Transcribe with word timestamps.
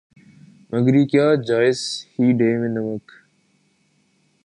مگر 0.71 0.93
یہ 0.93 1.05
کیا 1.07 1.27
جیس 1.47 1.79
ہی 2.13 2.31
ڈے 2.37 2.49
میں 2.57 2.69
نمک 2.69 3.11